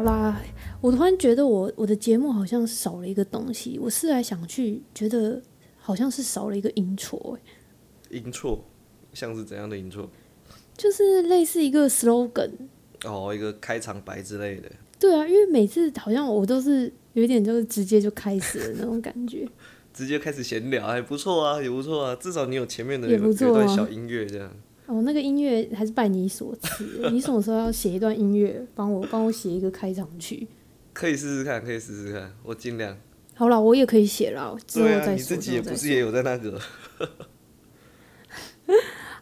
[0.00, 0.40] 好啦，
[0.80, 5.42] 我突然觉得我我的节目好像少了一个东西，我思来想去，觉得
[5.76, 7.38] 好像是少了一个音错、
[8.08, 8.64] 欸，音错，
[9.12, 10.08] 像是怎样的音错？
[10.74, 12.50] 就是类似一个 slogan。
[13.04, 14.70] 哦，一个开场白之类的。
[14.98, 19.46] 对啊，因为每次好像我都是有一点就是直接就开始的那种感觉。
[19.92, 24.50] 直接开始闲聊，还不错啊，也不错啊，至少你有前面的有一段小音乐这样。
[24.90, 30.46] 哦，那个音乐还是拜你所赐，你什么时候要写一段音乐，帮我帮我写一个开场曲？
[30.92, 32.96] 可以试试看，可以试试看，我尽量。
[33.34, 35.14] 好了，我也可以写了，之后再说。
[35.14, 36.60] 你自己也不是也有在那个？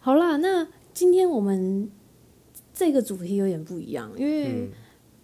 [0.01, 1.91] 好啦，那今天我们
[2.73, 4.69] 这个主题有点不一样，因为、嗯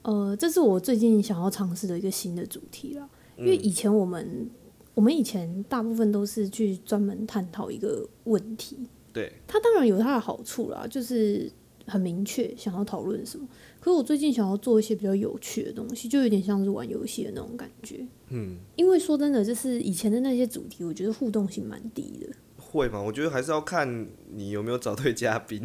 [0.02, 3.09] 呃，这是我最近想要尝试的一个新的主题啦。
[3.38, 4.51] 因嗯为以前我们
[4.95, 8.77] 我们以前大部分都是去专门探讨一个问题，
[9.14, 11.51] 对，它当然有它的好处啦，就是
[11.87, 13.46] 很明确想要讨论什么。
[13.80, 18.04] 可是我最近想要做一些比较有趣的东西，就有点像是玩游戏的那种感觉。
[18.30, 22.26] 嗯，因为说真的，就是以前的那些主题，我觉得互动性蛮低的。
[22.56, 23.01] 会嘛？
[23.01, 25.62] 我觉得还是要看你有没有找对嘉宾。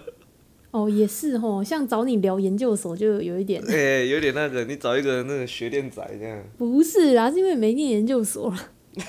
[0.70, 6.42] 哦，也是哦，像找你聊研究所就有一点 哎、有点那个，你找一个那个学电仔这样。
[6.56, 8.70] 不是啦，是因为没念研究所啦。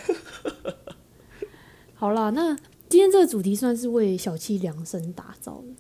[1.93, 2.55] 好啦，那
[2.89, 5.73] 今天这个主题算是为小七量身打造的，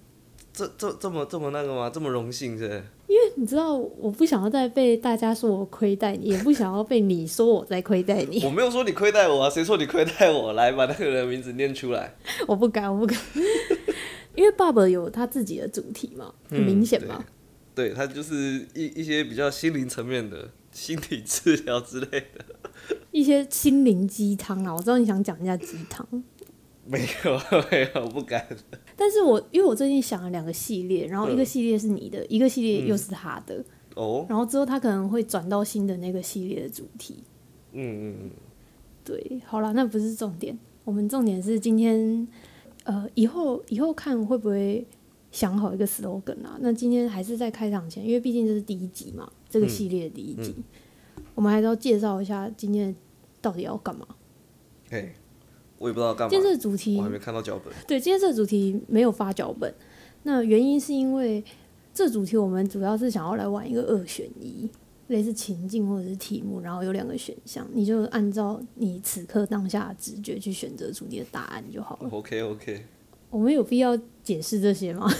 [0.53, 1.89] 这这这么这么那个吗？
[1.89, 2.83] 这么荣幸是？
[3.07, 10.53] 因为你知道，我不想要再被大家说我亏待你，也不想要被你说我在亏待你，我没有说你亏待我啊，谁说你亏待我？
[10.53, 12.15] 来把那个人的名字念出来。
[12.47, 13.19] 我不敢，我不敢。
[14.35, 17.25] 因为爸爸有他自己的主题嘛，很明显嘛。
[17.73, 22.45] 对他就是一一些比较心灵层面的心理治疗之类的。
[23.11, 26.07] 一些心灵鸡汤啊，我知道你想讲一下鸡汤，
[26.91, 28.43] 没有没有，不敢。
[28.95, 33.63] 但是我因为我最近想了两个系列，然后一个嗯系列是你的，一个系列又是他的，
[33.95, 37.23] 哦，然后之后他可能会转到新的那个系列的主题。
[37.73, 38.31] 嗯嗯嗯，
[39.03, 42.27] 对，好了，那不是重点，我们重点是今天，
[42.85, 44.83] 呃，以后以后看会不会
[45.31, 46.57] 想好一个 slogan 啊？
[46.61, 50.55] 那今天还是在开场前，因为毕竟这是第一集嘛，这个系列的第一集，
[51.35, 52.95] 我们还是要介绍一下今天
[53.39, 54.07] 到底要干嘛。
[54.89, 55.13] 嘿，
[55.79, 57.73] 我也不知道干嘛今天，这个主题我还没看到脚本。
[57.87, 59.73] 对，今天这个主题没有发脚本，
[60.23, 61.43] 那原因是因为
[61.93, 64.69] 这主题我们主要是想要来玩一个二选一，
[65.07, 72.09] 类似情境或者是题目，然后有两个选项，你就按照你此刻当下的直觉去选择出你的答案就好了。
[72.11, 72.85] OK OK，
[73.29, 75.09] 我们有必要解释这些吗？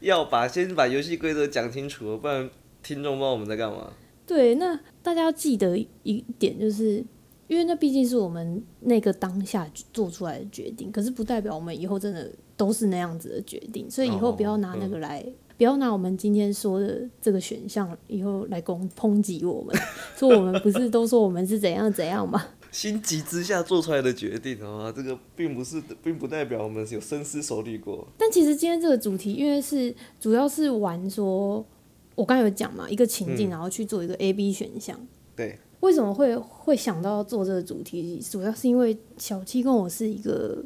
[0.00, 2.48] 要把先把游戏规则讲清楚，不然
[2.82, 3.92] 听众不知道我们在干嘛。
[4.26, 7.04] 对，那大家要记得一点，就是
[7.50, 15.20] 因为那毕竟是我们那个当下做出来的决定，可是不代表我们以后真的都是那样子的决定，所以以后不要拿那个来，
[15.58, 19.76] 不要拿我们今天说的这个选项以后来攻抨击我们，
[20.16, 22.40] 说我们不是都说我们是怎样怎样吗？
[22.70, 24.92] 心急之下做出来的决定，好吗？
[24.94, 28.06] 这个并不是，并不代表我们有深思熟虑过。
[28.16, 31.66] 但其实今天这个主题，因为是主要是玩说，
[32.14, 34.96] 我刚才有讲嘛，一个情境，然后去做一个 A、B 选项。
[35.34, 38.20] 对，为什么会会想到做这个主题？
[38.20, 40.62] 主要是因为小七跟我是一个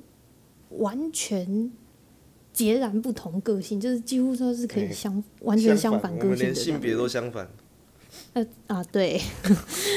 [0.71, 1.71] 完全
[2.53, 7.49] 截然不同个性，就是几乎说是可以对相完全相反个性的们连性别都相反。
[8.33, 9.21] 呃啊，对。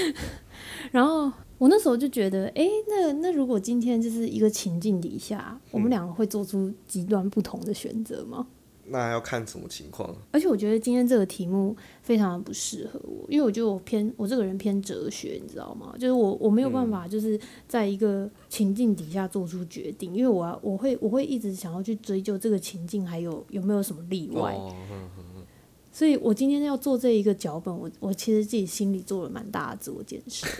[0.91, 8.47] 然后我那时候就觉得，诶，那那如果今天就是一个情境底下，我们两个会做出极端不同的选择吗？
[8.89, 10.15] 那要看什么情况？
[10.31, 15.93] 而且我觉得今天这个题目非常的不适合我，因为我觉得我偏我这个人偏哲学，你知道吗？
[15.99, 25.09] 就是我我没有办法就是在一个情境底下做出决定，因为我要我会我会一直想要去追究这个情境还有有没有什么例外，哦，嗯
[25.91, 30.47] 所以我今天要做这一个脚本，我我其实自己心里做了蛮大的自我建设。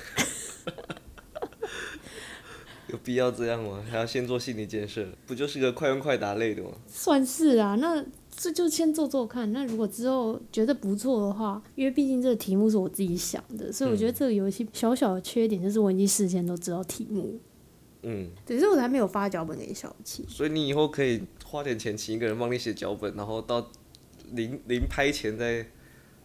[2.87, 3.83] 有必要这样吗？
[3.87, 5.05] 还要先做心理建设？
[5.27, 6.69] 不就是个快问快答类的吗？
[6.87, 8.03] 算是啊，那
[8.39, 9.51] 这就先做做看。
[9.51, 17.39] 那如果之后觉得不错的话，因为毕竟这个题目是我自己想的，所以我觉得这个游戏小小的缺点就是我已经事先都知道题目，
[18.03, 20.23] 嗯，对，所以我还没有发脚本给小七。
[20.27, 23.71] 所以你以后可以花点钱请一个人帮你写脚本，然后到
[24.33, 25.65] 临临拍前再，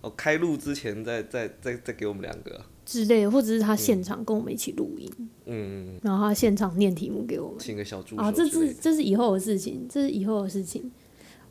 [0.03, 2.67] 哦开录之前再再再再给我们两个啊。
[2.85, 5.11] 之类的，或者是他现场跟我们一起录音，
[5.47, 7.57] 嗯，然后他现场念题目给我们。
[7.59, 8.47] 请个小助手啊，这。
[8.47, 10.91] 是这是以后的事情，这是以后的事情。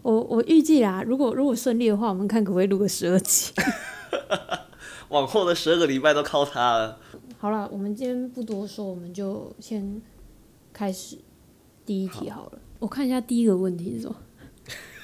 [0.01, 3.51] 我我预计啦，如果如果顺利的话，我们看可不可以录个十二集。
[5.09, 6.99] 往后的十二个礼拜都靠他了。
[7.37, 10.01] 好了，我们今天不多说，我们就先
[10.71, 11.17] 开始
[11.85, 12.59] 第一题好了。
[12.79, 14.15] 我看一下第一个问题是什么。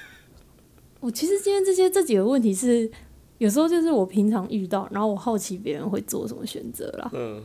[1.02, 2.90] 我其实今天这些这几个问题是，
[3.38, 7.12] 有时候就是我平常遇到，然后我好奇别人会做什么选择啦。
[7.14, 7.44] 嗯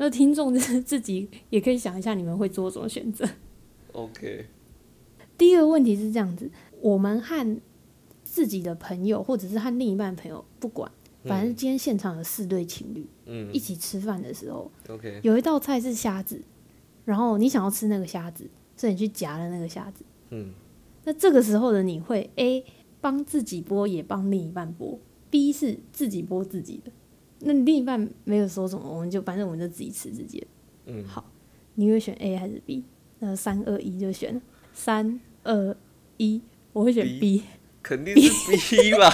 [0.00, 3.28] 那听众就是 自己也可以想一下，你们会做什么选择。
[3.90, 4.46] ，OK，
[5.36, 6.48] 第一个问题是这样子：
[6.80, 7.60] 我们和
[8.24, 10.90] 自己的朋友，或者是和另一半的朋友，不管，
[11.24, 16.40] 反正今天现场有四对情侣嗯一起吃饭的时候，，OK，有一道菜是虾子，
[17.04, 20.04] 然后你想要吃那个虾子，所以你去夹了那个虾子。
[20.30, 20.52] 嗯，
[21.04, 22.64] 那这个时候的你会 A
[23.00, 24.98] 帮自己剥，也帮另一半剥
[25.30, 26.92] ；B 是自己剥自己的。
[27.40, 30.46] 那你另一半没有说什么，我们就反正我们就自己吃自己的。
[30.86, 31.24] 嗯，好，
[31.76, 32.84] 你会选 A 还是 B？
[33.20, 34.40] 那三二一就选
[34.72, 35.76] 三二
[36.16, 36.42] 一，
[36.78, 37.42] 我会选 B。
[37.82, 39.12] 肯定是 B 吧。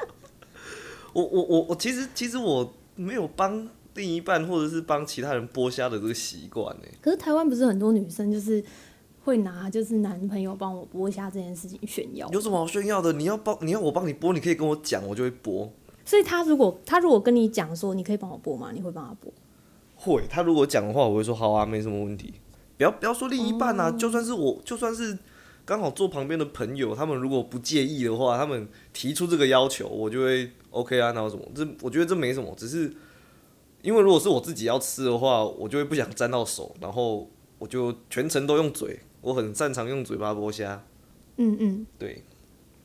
[1.14, 6.82] 我我我我其实其实我没有帮另一半或者是帮其他人剥虾的这个习惯呢。
[7.00, 8.62] 可是台湾不是很多女生就是
[9.24, 13.14] 会拿就是男朋友帮我剥虾这件事情炫耀，有什么好炫耀的？
[13.14, 15.70] 你要帮你要我帮你剥，你可以跟我讲，我就会剥。
[16.04, 18.70] 所以他如果他如果跟你讲说你可以帮我剥吗？
[18.74, 19.32] 你会帮他剥？
[19.94, 22.34] 会，他如果讲的话，我会说好啊，没什么问题。
[22.76, 25.16] 不要不要说另一半啊，就算是我，就算是
[25.66, 31.44] 刚好坐旁边的朋友，他们如果不介意的话，他们提出这个要求，我就会 OK 啊，那有什么？
[31.54, 32.90] 这我觉得这没什么，只是
[33.82, 37.28] 因为如果是我自己要吃的话，我就会不想沾到手，然后
[37.58, 40.84] 我就全程都用嘴，我很擅长用嘴巴剥虾。
[41.38, 42.22] 嗯嗯，对，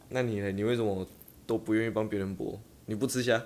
[0.09, 0.51] 那你呢？
[0.51, 1.07] 你为什么
[1.45, 2.57] 都不愿意帮别人剥？
[2.87, 3.41] 你不吃虾？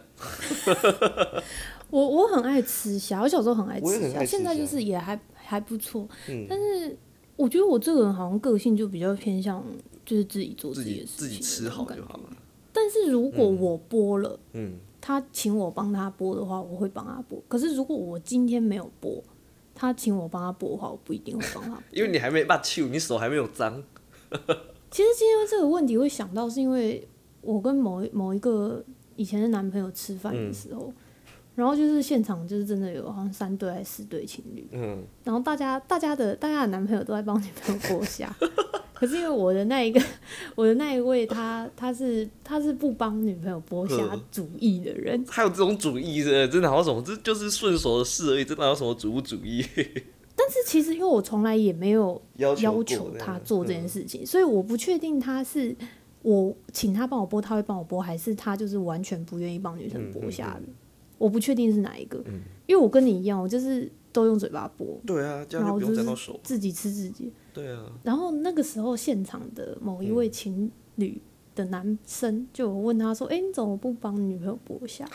[1.92, 6.08] 我我很爱吃虾，我小时候很爱吃虾，现在就是也还还不错。
[6.30, 6.98] 嗯但是
[7.36, 9.64] 我觉得我这个人好像个性就比较偏向
[10.06, 12.18] 就是自己做自己的事情，自己吃好就好。
[12.18, 12.38] 了。
[12.72, 17.42] 但是如果我播了，嗯，他请我帮他播的话，我会帮他播。
[17.48, 19.24] 可是如果我今天没有播，
[19.74, 21.84] 他请我帮他播的话，我不一定会帮他播。
[21.92, 23.82] 因为你还没把球，你手还没有脏。
[24.92, 27.08] 其实今天这个问题会想到，是因为
[27.42, 28.84] 我跟某一某一个
[29.16, 30.94] 以前的男朋友吃饭的时候，
[31.56, 38.30] 然后就是现场就是真的有好像三对还是四对情侣，嗯，然后大家大家的大家的男朋友都在帮女朋友剥虾，
[38.94, 40.02] 可是因为我的那一个
[40.56, 47.02] 我的那一位他他是他是不帮女朋友剥虾嗯主义的人，还有这种主义的，真的好什么？
[47.02, 49.66] 这就是顺手的事而已，真的有什么主不主义？
[50.38, 55.74] 但是其实因为我从来也没有要求他做这件事情，所以我不确定他是
[56.22, 60.64] 我请他帮我剥，他会帮我剥，还是他就是完全不愿意帮女生剥虾的。
[61.18, 62.18] 我不确定是哪一个，
[62.66, 66.40] 因为我跟你一样，我就是都用嘴巴剥，对啊，这样就手。
[66.44, 67.32] 自己吃自己。
[67.54, 71.22] 对啊，然后那个时候现场的某一位情侣
[71.56, 75.06] 的男生就有问他说：“哎、你怎么不帮女朋友剥下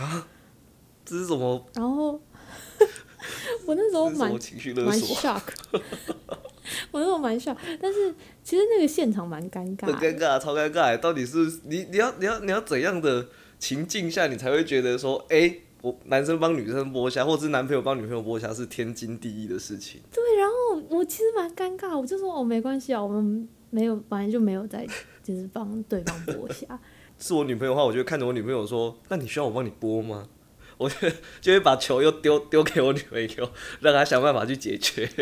[1.04, 2.12] 这是什么？？”然后
[3.66, 5.42] 我那时候蛮蛮索？shock，
[6.90, 9.84] 我那时候蛮 shock，但是其实那个现场蛮尴尬。
[9.86, 10.96] 很尴尬，超尴尬。
[10.96, 20.00] 到底是你你要你要你要怎样的情境下，你才会觉得说，哎、我男生帮女生剥虾，或者是男朋友帮女朋友剥虾是天经地义的事情。
[20.12, 20.54] 对，然后
[20.90, 24.86] 我其实蛮尴尬，我就说哦没关系啊，我们没有本来就没有在
[25.22, 26.78] 就是帮对方剥虾。
[27.18, 30.28] 是我女朋友的话，我就会看着我女朋友说：“那你需要我帮你剥吗？”
[30.80, 30.96] 我就
[31.42, 33.50] 就会把球又丢丢给我女朋友，
[33.80, 35.06] 让她想办法去解决。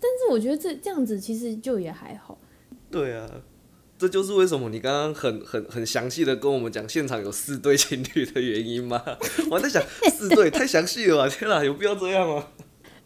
[0.00, 2.38] 但是我觉得这这样子其实就也还好。
[2.90, 3.30] 对啊，
[3.98, 9.02] 这就是为什么你刚刚很很很详细的跟我们讲现场有四对情侣的原因吗？
[9.50, 11.28] 我还在想四对太详细了吧？
[11.34, 12.46] 天哪，有必要这样吗？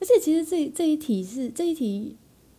[0.01, 2.17] 而且其实这这一题是这一题，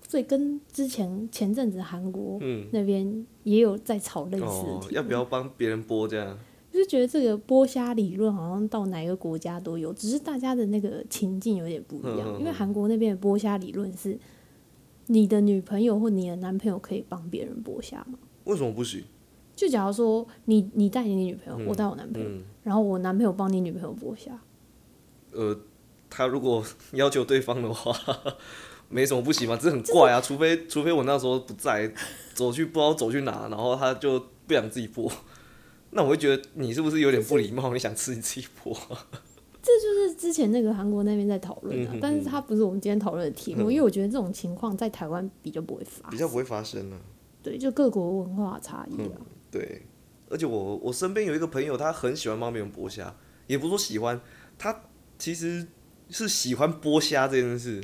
[0.08, 6.40] 所以跟之前前阵子韩国嗯，那边也有在吵类似的哦，要不要帮别人播这样？
[6.72, 12.22] 就是觉得这个剥虾理论好像到哪个国家都有，只是大家的那个情境有点不一样。
[12.22, 14.18] 嗯嗯嗯因为韩国那边的剥虾理论是，
[15.07, 18.17] 你的女朋友或你的男朋友可以帮别人剥虾吗？
[18.45, 19.03] 为什么不行？
[19.55, 24.31] 就假如说你你带你女朋友，嗯我带我男朋友，嗯，然后我男朋友帮你女朋友剥虾，
[25.31, 25.57] 呃，
[26.10, 27.95] 他如果要求对方的话，
[28.89, 30.19] 没什么不行嘛，只是很怪啊。
[30.19, 31.93] 除非除非我那时候不在，
[32.33, 35.12] 走去不知道走去哪，然后他就不想自己剥，
[35.91, 37.72] 那我会觉得你是不是有点不礼貌？
[37.72, 38.75] 你想吃你自己剥。
[39.72, 43.72] 就是之前那个韩国那边在讨论啊，嗯嗯嗯但是它不是我们今天讨论的题目，嗯。
[43.72, 46.98] 因为我觉得这种情况在台湾比较不会发，比较不会发生呢、
[47.41, 49.22] 对，就各国文化差异啊。
[49.50, 49.84] 对，
[50.29, 53.15] 而且我我身边有一个朋友，他很喜欢帮别人剥虾，
[53.48, 54.20] 也不是说喜欢，
[54.58, 54.82] 他
[55.17, 55.65] 其实
[56.10, 57.82] 是喜欢剥虾这件事，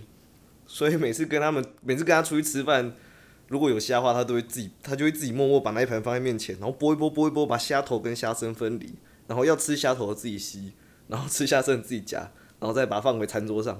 [0.65, 2.93] 所以每次跟他们，每次跟他出去吃饭，
[3.48, 8.95] 如果有虾的话，他都会自己，他就会自己默默把那一盘放在面前，然后剥一剥，剥一剥，把虾头跟虾身分离，
[9.27, 10.74] 然后要吃虾头的自己吸，
[11.10, 12.20] 然后吃虾身的自己夹，
[12.62, 13.78] 然后再把它放回餐桌上。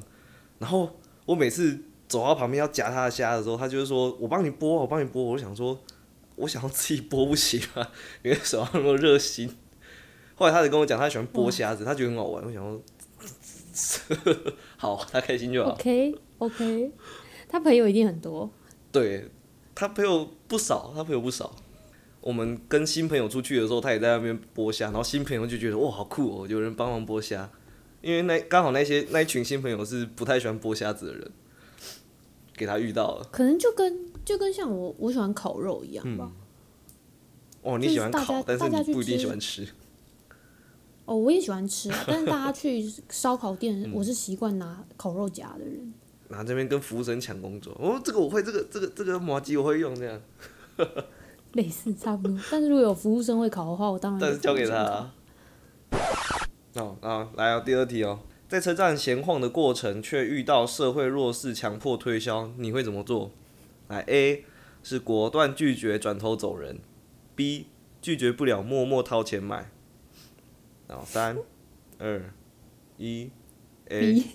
[0.58, 5.80] 然后我每次走到旁边要夹他的虾的时候，他就是说我帮你剥，我帮你剥，我就想说。
[6.36, 7.86] 我想要自己剥不行吗？
[8.24, 9.54] 你为什么那么热心？
[10.36, 12.42] 后来他就跟我讲，他喜欢剥虾子，他觉得很好玩。
[12.42, 12.82] 我想说，
[14.78, 15.72] 好，他开心就好。
[15.72, 16.94] OK OK，
[17.50, 18.50] 他朋友一定很多。
[18.90, 19.30] 对
[19.76, 21.54] 他朋友不少，他朋友不少。
[22.22, 27.50] 我们跟新朋友出去的时候，他也在那边剥虾，然后新朋友就觉得哇好酷哦，有人帮忙剥虾。
[28.02, 31.32] 因为那刚好那些那一群新朋友是不太喜欢剥虾子的人，
[32.56, 33.28] 给他遇到了。
[33.32, 36.32] 可能就跟就跟像我我喜欢烤肉一样吧。
[37.62, 39.68] 哦，你喜欢烤但是你不一定喜欢吃。
[41.04, 45.94] 哦，我也喜欢吃啊， 但是大家去烧烤嗯店，我是习惯拿烤肉夹的人。
[46.30, 50.22] 拿这边跟服务生抢工作，哦，这个我会，这个这个这个麻鸡我会用，这样，
[51.54, 55.12] 类似差不多，但是如果有服务生会考的话，我当然但是交给他。
[56.76, 63.32] 哦啊，来哦，第二题哦，在车站闲晃的过程，却遇到社会弱势强迫推销，你会怎么做？
[63.88, 64.46] 来，A
[64.84, 66.80] 是果断拒绝，转头走人
[67.36, 67.66] ；B
[68.02, 69.72] 拒绝不了，默默掏钱买。
[70.88, 71.38] 然后三、
[71.98, 72.32] 二、
[72.98, 73.32] 一
[73.90, 74.14] ，A。
[74.14, 74.26] B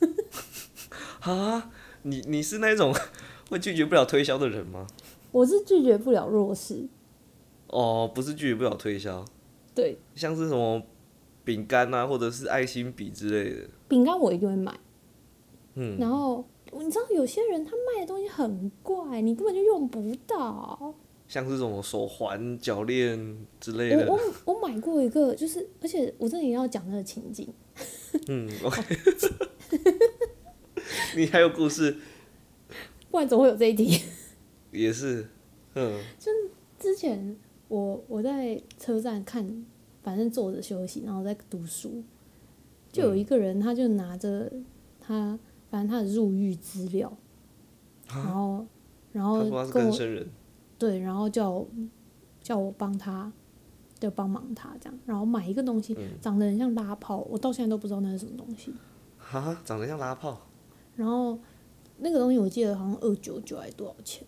[1.20, 1.70] 啊，
[2.02, 2.94] 你你是那种
[3.50, 4.86] 会拒绝不了推销的人吗？
[5.32, 6.88] 我是拒绝不了弱势，
[7.66, 9.24] 哦，不是拒绝不了推销，
[9.74, 10.82] 对，像是什么
[11.44, 13.68] 饼干啊，或者是爱心笔之类的。
[13.88, 14.78] 饼干我一定会买。
[15.74, 20.94] 嗯，然后你知道有些人他卖的东西很怪，你根本就用不到。
[21.28, 24.04] 像是什么手环、脚链之类的。
[24.08, 27.48] 我我我买过一个，就是而且我这里要讲那个情景，
[28.26, 28.82] 嗯，OK。
[31.14, 31.96] 你还有故事？
[33.10, 34.00] 不然怎么会有这一题？
[34.70, 35.28] 也是，
[35.74, 36.30] 嗯就
[36.78, 37.36] 之前
[37.68, 39.64] 我我在车站看，
[40.02, 42.02] 反正坐着休息，然后在读书，
[42.92, 44.52] 就有一个人他就拿着
[45.00, 45.38] 他
[45.70, 47.12] 反正他的入狱资料，
[48.08, 48.66] 然后
[49.12, 50.28] 然后跟我人。
[50.78, 51.68] 对，然后叫我
[52.40, 53.30] 叫我帮他，
[53.98, 58.72] 就帮忙他这样，然后买一个东西，长得很像拉炮，我到现在都不知道那是什么东西。
[59.18, 60.40] 哈，长得像拉炮。
[60.96, 61.38] 然后
[62.00, 64.26] 那个东西我记得好像二九九还是多少钱，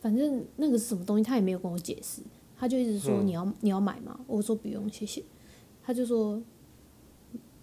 [0.00, 2.22] 反正那个是什么东西，他也没有跟我解释，
[2.56, 4.18] 他就一直说嗯你要、你要买吗？
[4.26, 5.22] 我说不用，谢谢。
[5.84, 6.40] 他就说，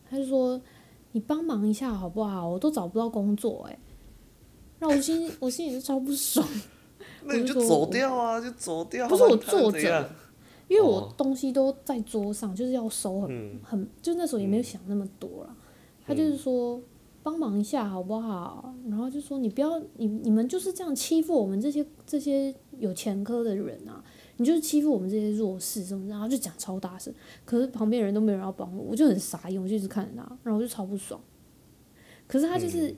[0.09, 0.61] 他就说
[1.13, 2.47] 你帮忙一下好不好？
[2.47, 3.79] 我都找不到工作哎、
[4.79, 6.47] 让我心我心里就超不爽。
[7.23, 9.09] 那你就走掉啊，就走掉啊。
[9.09, 10.09] 不是我坐着，
[10.67, 15.55] 因为我哦东西都在桌上，就是要收很、嗯很，就那时候也没有想那么多啦。
[16.05, 16.81] 他就是说
[17.29, 18.73] 帮忙一下好不好？
[18.87, 24.03] 然后就说你不要你你们就是这样欺负我们这些这些有前科的人啊，
[24.37, 27.13] 你就是欺负我们这些弱势什么的，然后就讲超大声。
[27.45, 31.21] 可是旁边人都没有人要帮我，我就很傻眼，我就一直看着他，然后我就超不爽。
[32.25, 32.89] 可是他就是、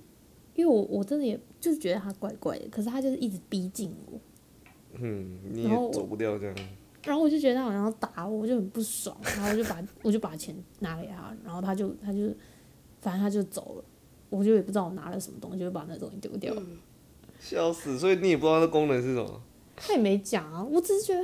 [0.56, 4.18] 因为我我真的也就是觉得他怪怪的，可是他就是一直逼近我。
[4.94, 6.56] 嗯，你然后走不掉这样。
[7.04, 12.28] 然后我就觉得他好像要打我，我就很不爽，然后我就把我就把钱拿给他，然后他就他就
[13.02, 13.84] 反正他就走了，
[14.32, 16.64] 我就也不知道我拿了什么东西，就把那东西丢掉了。
[17.40, 18.00] 笑死！
[18.00, 19.42] 所以你也不知道那功能是什么。
[19.76, 21.22] 他也没讲啊，我只是觉得，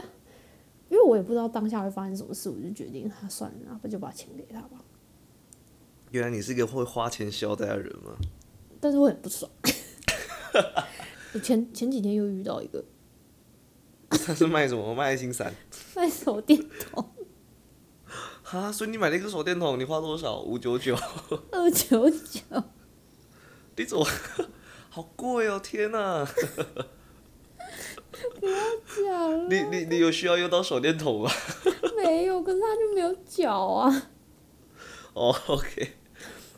[0.90, 4.84] 因为我也不知道当下会发生什么事，我就决定他算了，那不就把钱给他吧。
[6.12, 8.12] 原来你是一个会花钱消灾的人吗？
[8.80, 9.50] 但是我很不爽。
[11.34, 12.84] 我前前几天又遇到一个
[14.10, 14.96] 他是卖什么？
[14.96, 15.54] 卖爱心伞。
[15.96, 17.10] 卖手电筒，
[18.42, 20.42] 哈，所以你买了一个手电筒，你花多少？
[20.42, 20.96] 五九九。
[21.52, 22.42] 二九九，
[23.78, 24.06] 你怎么？
[24.90, 25.60] 好贵哦！
[25.64, 26.26] 天哪、
[29.06, 31.30] 假 了你你你有需要用到手电筒吗？
[31.96, 32.42] 没有？
[32.42, 34.10] 可是他就没有脚啊。
[35.14, 35.94] 哦，OK。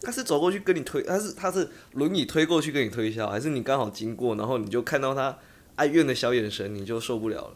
[0.01, 5.37] 他是走过去跟你推，他是他是轮椅推过去跟你推销，还是你刚好经过，然后你就看到他
[5.75, 7.55] 哀怨的小眼神，你就受不了了？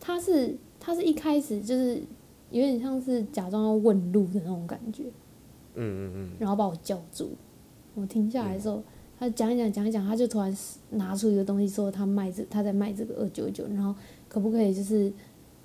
[0.00, 2.02] 他是他是一开始就是
[2.50, 5.02] 有点像是假装要问路的那种感觉，
[5.74, 6.30] 嗯嗯嗯。
[6.40, 7.36] 然后把我叫住。
[7.98, 8.82] 我停下来的时候，
[9.18, 10.56] 他讲一讲讲一讲，他就突然
[10.90, 13.94] 拿出一个东西说他卖这他在卖这个二九九，然后
[14.28, 15.12] 可不可以就是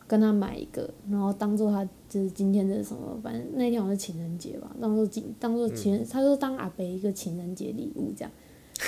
[0.07, 8.31] 跟他买一个，然后当做他就是今天的什么，反正那天好像是情人节吧，当做情当做情人，他说当阿北一个情人节礼物这样。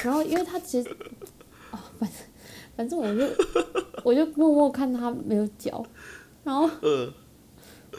[0.03, 0.89] 然后因为他其实
[1.71, 2.19] 哦，反正
[2.75, 3.25] 反正我就
[4.03, 5.85] 我就默默看他没有脚，
[6.43, 7.13] 然后呃，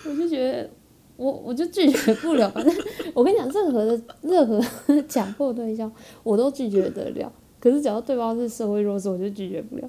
[0.04, 0.68] 我就觉得
[1.16, 2.74] 我我就拒绝不了，反正
[3.14, 4.60] 我跟你讲，任何的任何
[5.08, 5.90] 强迫对象
[6.22, 9.88] 我都拒绝得了，可是只要对方是社会弱势，我就拒绝不了。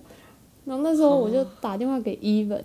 [0.66, 2.62] 然后那时候我就打电话给 Even，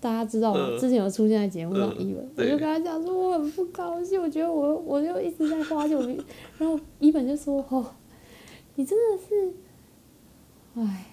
[0.00, 0.68] 大家知道吗？
[0.70, 5.96] 嗯之前有出现在节目上嗯 Even，、我就跟他讲说我很不高兴，我觉得我我就一直在花钱，
[6.58, 7.84] 然后 Even 就说哦，
[8.74, 9.52] 你真的是，
[10.74, 11.06] 哎，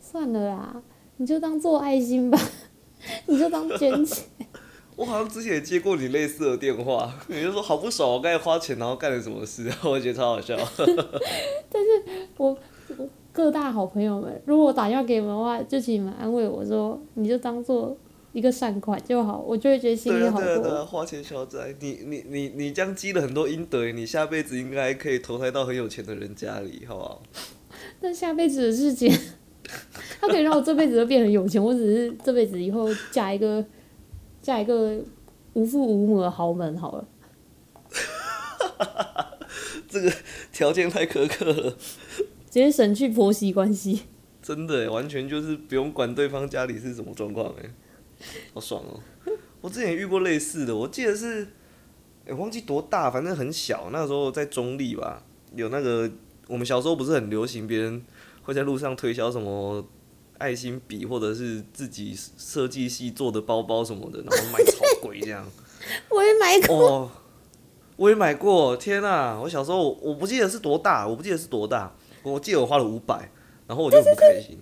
[0.00, 0.82] 算了啦。
[1.16, 2.38] 你就当做爱心吧，
[3.26, 4.26] 你就当捐钱。
[4.96, 10.56] 我好像之前也接过你类似的电话， 你就说好不爽，我刚才花钱然后干了什么事，我觉得超好笑。
[12.36, 12.56] 我
[12.96, 17.96] 我各大好朋友们，如果我打电话给你们的话，就请你们安慰我说，你就当做
[18.32, 27.22] 一个善款就好，我就会觉得心里好对啊对啊对啊，花钱消灾，你你你你这样积了很多阴德，你下辈子应该可以投胎到很有钱的人家里，好不好？
[28.02, 29.10] 那下辈子的事情，
[30.20, 33.64] 他可以让我这辈子都变得有钱，我只是这辈子以后嫁一个
[34.50, 35.00] 嫁一个
[35.52, 37.06] 无父无母的豪门好了。
[39.88, 40.12] 这个
[40.52, 44.02] 条件太苛刻了，直接省去婆媳关系。
[44.42, 47.70] 真的完全就是不用管对方家里是什么状况，哎，
[48.52, 48.98] 好爽哦！
[49.60, 51.46] 我之前遇过类似的，我记得是，
[52.26, 55.22] 哎，忘记多大，反正很小，那时候在中立吧，
[55.54, 56.10] 有那个
[56.48, 58.04] 我们小时候不是很流行，别人
[58.42, 59.86] 会在路上推销什么
[60.40, 65.46] 爱心笔或者是自己设计系做的包包什么的，然后卖超贵这样。
[66.08, 67.10] 我也买过，哦，
[67.96, 73.30] 我也买过，天呐、我小时候我不记得是多大，我不记得是多大，我记得我花了五百，
[73.66, 74.58] 然后我就很不开心。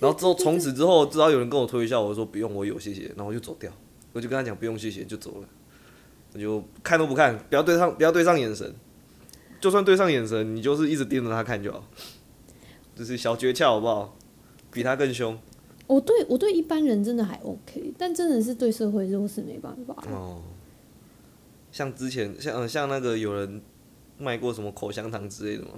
[0.00, 3.72] 然后之后从此之后，只要有人跟我推销，我就说不用，我有谢谢，然后我就走掉，
[4.12, 5.48] 我就跟他讲不用谢谢就走了，
[6.32, 8.74] 我就看都不看，不要对上不要对上眼神，
[9.60, 11.84] 就算对上眼神，你就是一直盯着他看就好，
[12.96, 14.17] 这是小诀窍好不好？
[14.70, 15.38] 比他更凶
[15.86, 19.96] 我对我对一般人真的还 OK，但真的是对社会弱势没办法。
[20.10, 20.42] 哦。
[21.72, 23.60] 像之前像呃像那个有人
[24.18, 25.72] 卖过什么口香糖之类的吗？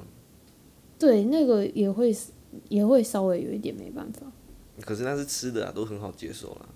[0.99, 2.15] 对，那个也会
[2.69, 4.27] 也会稍微有一点没办法，
[4.83, 6.69] 可是那是吃的啊，都很好接受啦。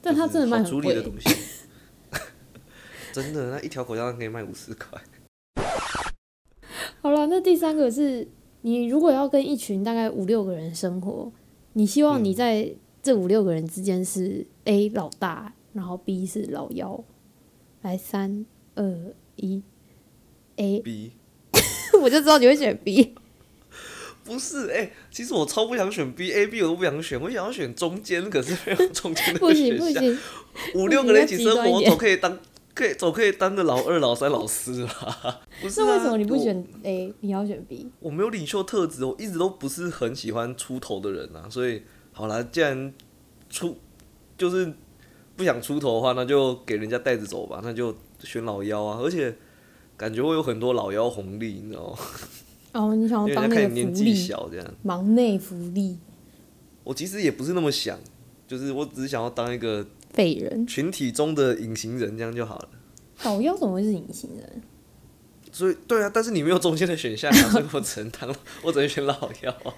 [0.00, 1.02] 但他真的卖很贵的。
[1.02, 1.36] 东西，
[3.12, 5.00] 真的，那一条口香糖可以卖五十块。
[7.00, 8.26] 好了，那第三个是
[8.62, 11.30] 你如果要跟一群大概五六个人生活，
[11.74, 17.02] 你希望你在这五六个人之间是 A 老大，然后 B 是老幺。
[17.82, 18.84] 来，三二
[19.36, 19.62] 一
[20.56, 21.12] ，A，B
[22.00, 23.14] 我就知道你会选 B。
[24.24, 29.78] 不是，哎、其实我超不想选 B，A、B 我都不想选，我想要选中间，可是没有中间不的选项。
[29.78, 30.18] 行不行，
[30.76, 32.38] 五六个人一起生活，你要极端一点总可以当，
[32.74, 35.40] 可以总可以当个老二、老三、老四吧？
[35.60, 35.84] 不是、啊？
[35.86, 36.36] 那为什么你不？
[36.36, 37.90] 选 A，你要选 B？
[38.00, 41.82] 我没有领袖特质，我一直都不是很喜欢出头的人啊，所以
[42.12, 42.92] 好啦，既然
[43.50, 43.76] 出
[44.38, 44.72] 就是
[45.36, 49.36] 不想出头的话，那就给人家带着走吧，那就选老幺啊，而且
[49.96, 51.98] 感觉会有很多老幺红利，你知道吗？
[52.72, 54.66] 哦，你想要当那个福利，小这样。
[54.82, 55.98] 忙内福利，
[56.84, 57.98] 我其实也不是那么想，
[58.48, 60.66] 就是我只是想要当一个废人。
[60.66, 62.68] 群体中的隐形人，这样就好了。
[63.24, 64.62] 老幺怎么会是隐形人？
[65.52, 69.74] 所以对啊，但是你没有中间的选项啊， 所以我只能当，我只能选老幺啊。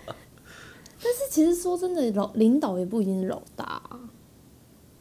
[1.03, 4.01] 但是其实说真的，老领导也不一定是老大啊、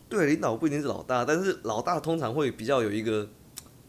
[0.09, 3.29] 对，领导不一定是老大，但是老大通常会比较有一个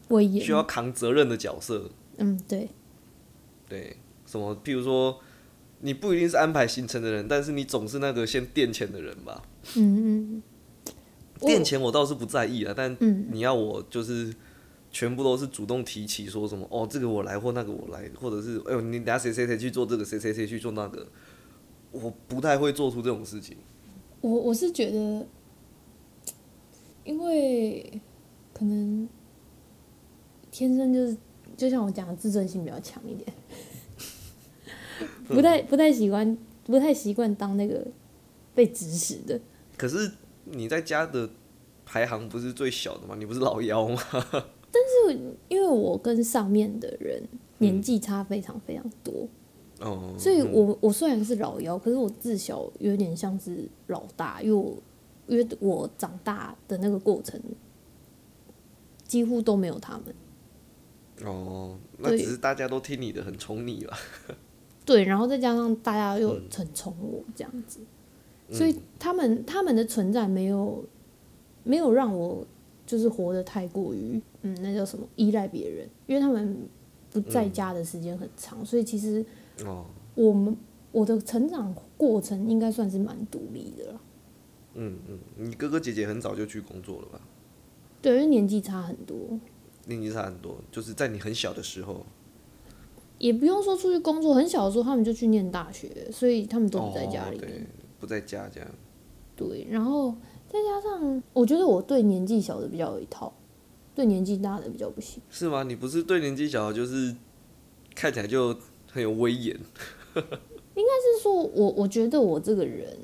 [0.09, 0.52] 威严需。
[0.52, 1.90] 要扛责任的角色。
[2.18, 2.68] 嗯，对，
[3.68, 5.18] 对，什么，譬如说，
[5.80, 9.42] 你不一定是安排行程的人，但是你总是那个先垫钱的人吧？
[9.74, 10.53] 嗯嗯，我
[11.46, 14.35] 垫钱我倒是不在意啊，但嗯你要我就是
[14.90, 21.07] 全部都是主动提起说什么哦，这个我来或那个我来，或者是哎呦你俩谁谁谁去做这个，谁谁谁去做那个，
[21.90, 23.57] 我不太会做出这种事情。
[24.20, 25.26] 我我是觉得，
[27.04, 28.00] 因为
[28.52, 29.09] 可能
[30.50, 31.16] 天生就是，
[31.57, 33.33] 就像我讲的，自尊心比较强一点，
[35.28, 37.87] 不太不太喜欢，不太习惯当那个
[38.54, 39.40] 被指使的。
[39.76, 40.11] 可是
[40.44, 41.28] 你在家的
[41.85, 43.14] 排行不是最小的吗？
[43.18, 44.00] 你不是老幺吗？
[44.74, 47.22] 但是因为我跟上面的人
[47.59, 49.28] 年纪差非常非常多，
[49.80, 54.76] 哦，所以我我虽然是老幺，可是我自小有点像是老大，因为我
[55.26, 57.40] 因为我长大的那个过程
[59.07, 60.14] 几乎都没有他们。
[61.24, 63.96] 哦，那只是大家都听你的，很宠你了。
[64.85, 67.78] 对，然后再加上大家又嗯很宠我这样子，
[68.50, 70.85] 所以他们他们的存在没有
[71.62, 72.46] 没有让我
[72.87, 76.57] 就是活得太过于嗯那叫什么依赖别人，因为他们
[77.11, 79.24] 不在家的时间很长，所以其实
[79.64, 80.57] 哦，我们
[80.92, 84.00] 我的成长过程应该算是蛮独立的了。
[84.74, 87.20] 嗯嗯，你哥哥姐姐很早就去工作了吧？
[88.02, 89.16] 对，因为年纪差很多，
[89.87, 92.04] 年纪差很多，就是在你很小的时候，
[93.18, 97.48] 也不用说出去工作，很小的时候他们就去念大学，所以他们都不在家里面。
[97.48, 97.66] 哦对，
[98.04, 98.68] 不在家这样。
[99.34, 100.14] 对，然后
[100.46, 103.32] 再加上，我觉得我对年纪小的比较有一套，
[103.94, 105.22] 对年纪大的比较不行。
[105.30, 105.62] 是吗？
[105.62, 107.16] 你不是对年纪小，就是
[107.94, 108.54] 看起来就
[108.92, 109.58] 很有威严。
[110.14, 112.94] 应该是说我我觉得我这个人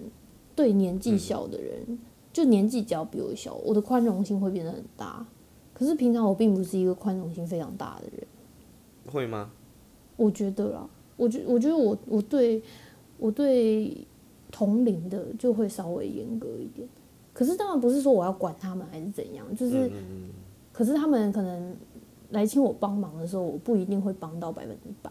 [0.55, 1.99] 对年纪小的人，
[2.31, 5.27] 就年纪只要比我小，我的宽容性会变得很大。
[5.73, 8.27] 可是平常我并不是一个宽容性非常大的人，
[9.11, 9.51] 会吗？
[10.17, 10.87] 我觉得啦，
[11.17, 12.63] 我觉我觉得我我对
[13.17, 13.97] 我对
[14.51, 16.89] 同龄的就会稍微严格一点。
[17.33, 19.91] 可是当然不是说我要管他们还是怎样，就是，
[20.73, 21.77] 可是他们可能
[22.31, 25.11] 来请我帮忙的时候，我不一定会帮到百分之百。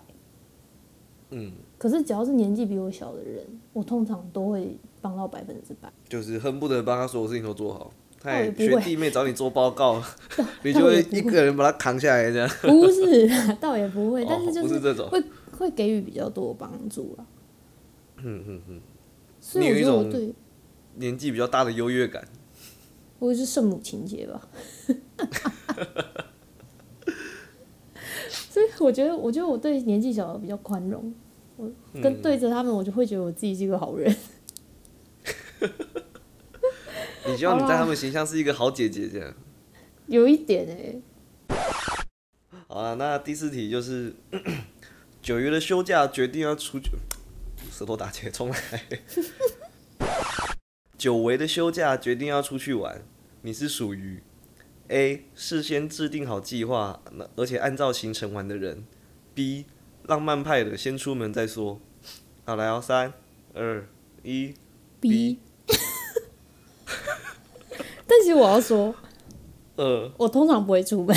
[1.32, 5.92] 嗯，可是只要是年纪比我小的人，我通常都会帮到百分之百。
[6.08, 7.92] 就是恨不得帮他所有事情都做好。
[8.22, 10.04] 他也倒也不会学弟妹找你做报告，
[10.62, 12.50] 你就会一个人把他扛下来这样。
[12.62, 13.30] 不是，
[13.62, 15.04] 倒也不会，但是哦，就是。
[15.04, 15.24] 会
[15.58, 17.26] 会给予比较多的帮助啦。
[18.18, 18.82] 嗯嗯嗯，
[19.40, 20.34] 所以我你有一种
[20.96, 22.28] 年纪比较大的优越感。
[23.20, 24.48] 我是圣母情节吧。
[28.30, 31.14] 所以我觉得，我觉得我对年纪小的比较宽容，
[31.58, 34.16] 我嗯跟对着他们，我就会觉得我自己是一个好人。
[37.28, 39.34] 你希望你在他们形象是一个好姐姐这样。
[40.08, 41.56] 有一点哎、
[42.68, 44.16] 好了，那第四题就是
[45.22, 46.92] 九月的休假决定要出去，
[47.80, 48.58] 舌头打结，重来。
[50.98, 53.02] 久违的休假决定要出去玩，
[53.44, 54.22] 你是属于
[54.90, 58.86] A 事先制定好计划，那而且按照行程玩的人
[59.34, 59.64] ；B
[60.04, 61.80] 浪漫派的，先出门再说。
[62.44, 63.14] 好，来哦，三、
[63.54, 63.88] 二、
[64.24, 64.54] 一。
[65.00, 65.40] B。
[68.06, 68.94] 但其实我要说，
[69.78, 71.16] 呃，我通常不会出门，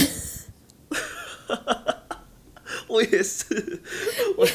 [2.86, 3.82] 我也是，
[4.36, 4.46] 我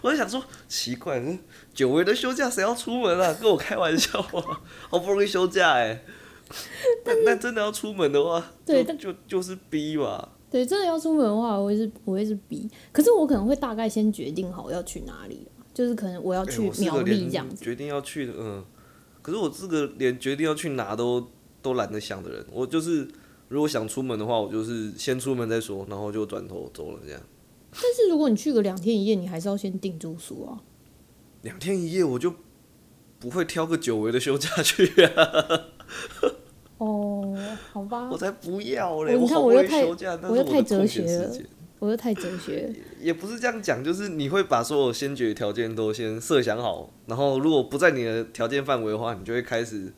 [0.00, 1.38] 我在想说，奇怪，嗯
[1.74, 3.30] 久违的休假谁要出门啊？
[3.38, 4.60] 跟我开玩笑啊！
[4.88, 6.02] 好不容易休假哎、
[7.04, 10.30] 但但真的要出门的话，对但就就是逼吧。
[10.50, 12.66] 对，真的要出门的话，我会是我会是逼。
[12.90, 17.62] 可是我可能会大概先决定好要去哪里啊就是可能我要哎去苗栗这样子。
[17.62, 18.64] 决定要去的，嗯。
[19.20, 21.30] 可是我这个连决定要去哪都
[21.60, 22.44] 都懒得想的人。
[22.50, 23.06] 我就是
[23.48, 27.20] 如果想出门的话，我就是先出门再说，然后就转头走了这样。
[27.72, 30.60] 但是如果你去个两天一夜，你还是要先订住宿啊。
[31.42, 32.34] 两天一夜我就
[33.18, 35.14] 不会挑个久违的休假去啊。
[36.78, 37.36] 哦，
[37.72, 39.16] 好吧我，才不要嘞！
[39.16, 41.32] 我你看我又太我又太哲学了。
[41.78, 42.74] 我又太哲学了。
[43.00, 49.92] 也不是这样讲，就是你会把所有先决条件都先设想好，然后如果不在你的条件范围的话，你就会开始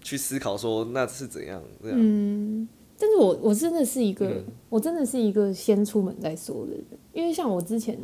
[0.00, 1.98] 去思考说那是怎样这样。
[2.00, 2.66] 嗯，
[2.98, 4.44] 但是我我真的是一个，嗯。
[4.68, 7.96] 我真的是一个先出门再说的人，因为像我之前，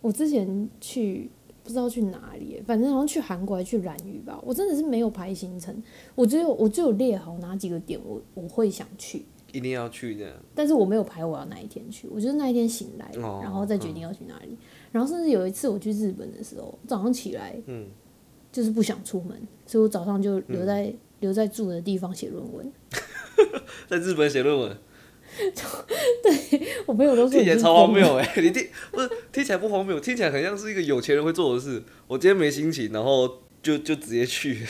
[0.00, 1.28] 我之前去
[1.62, 5.82] 不知道去哪里，反正好像去韩国还去兰屿吧，我真的是没有排行程，
[6.14, 10.32] 我只有我只有列好哪几个点我我会想去，一定要去这样。
[10.54, 14.56] 但是我没有排我要哪一天去，我就是那一天醒来，哦然后再决定要去哪里。
[14.92, 17.86] 然后甚至有一次我去日本的时候，早上起来，嗯。
[18.52, 22.72] 就是不想出门，所以我早上就留在、留在住的地方写论文。
[23.88, 24.76] 在日本写论文，
[26.22, 31.82] 对我朋友都说听起来超荒谬哎、 你听不是听起来不荒谬，听起来很像是一个有钱人会做的事。
[32.06, 33.28] 我今天没心情，然后
[33.62, 34.66] 就就直接去。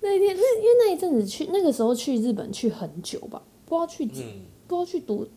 [0.00, 4.24] 那一天，那因为那一阵子去，那个时候去日本去很久吧，不知道去几，
[4.66, 5.28] 不知道去读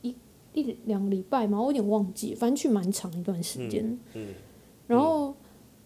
[0.00, 0.14] 一
[0.52, 3.98] 一两个礼拜嘛，我有点忘记，反正去蛮长一段时间。
[4.14, 4.28] 嗯
[4.88, 5.34] 然后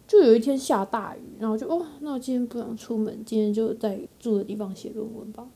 [0.07, 5.47] 就有一天下大雨，然后就哦，那我今天不想出门，今天就在住的地方写论文吧。